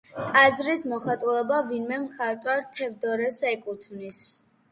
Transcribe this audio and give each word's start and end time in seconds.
ტაძრის 0.35 0.83
მოხატულობა 0.93 1.59
ვინმე 1.67 1.99
მხატვარ 2.05 2.65
თევდორეს 2.77 3.39
ეკუთვნის. 3.53 4.25